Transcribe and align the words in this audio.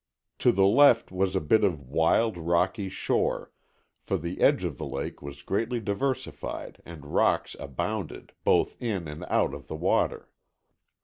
To 0.39 0.51
the 0.51 0.65
left 0.65 1.11
was 1.11 1.35
a 1.35 1.39
bit 1.39 1.63
of 1.63 1.79
wild, 1.83 2.35
rocky 2.35 2.89
shore, 2.89 3.51
for 4.01 4.17
the 4.17 4.41
edge 4.41 4.63
of 4.63 4.79
the 4.79 4.85
lake 4.87 5.21
was 5.21 5.43
greatly 5.43 5.79
diversified 5.79 6.81
and 6.87 7.05
rocks 7.13 7.55
abounded, 7.59 8.31
both 8.43 8.75
in 8.81 9.07
and 9.07 9.23
out 9.29 9.53
of 9.53 9.67
the 9.67 9.75
water. 9.75 10.31